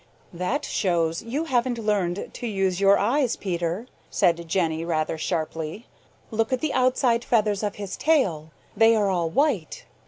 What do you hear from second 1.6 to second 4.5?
learned to use your eyes, Peter," said